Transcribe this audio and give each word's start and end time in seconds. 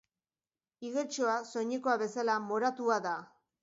Igeltxoa, 0.89 1.37
soinekoa 1.51 1.97
bezala, 2.07 2.43
moratua 2.51 3.03
da. 3.11 3.19